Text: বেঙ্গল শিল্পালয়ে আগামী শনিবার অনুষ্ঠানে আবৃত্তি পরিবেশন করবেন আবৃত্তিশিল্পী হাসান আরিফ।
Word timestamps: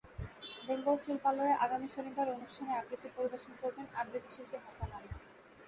বেঙ্গল 0.67 0.97
শিল্পালয়ে 0.97 1.53
আগামী 1.65 1.87
শনিবার 1.87 2.27
অনুষ্ঠানে 2.29 2.71
আবৃত্তি 2.73 3.09
পরিবেশন 3.17 3.53
করবেন 3.61 3.85
আবৃত্তিশিল্পী 3.95 4.57
হাসান 4.57 4.89
আরিফ। 4.97 5.13